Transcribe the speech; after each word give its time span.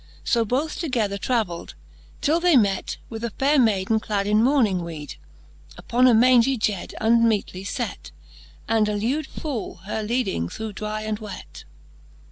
So 0.23 0.43
both 0.43 0.79
together 0.79 1.19
traveld, 1.19 1.75
till 2.21 2.39
they 2.39 2.55
met 2.55 2.97
With 3.11 3.23
a 3.23 3.29
faire 3.29 3.59
Mayden 3.59 3.99
clad 3.99 4.25
in 4.25 4.41
mourning 4.43 4.83
weed, 4.83 5.13
Upon 5.77 6.07
a 6.07 6.13
mangy 6.15 6.57
jade 6.57 6.95
unmeetely 6.99 7.63
fet, 7.63 8.09
And 8.67 8.89
a 8.89 8.95
lewd 8.95 9.27
foole 9.27 9.75
her 9.85 10.01
leading 10.01 10.49
thorough 10.49 10.71
dry 10.71 11.01
and 11.03 11.19
wet. 11.19 11.65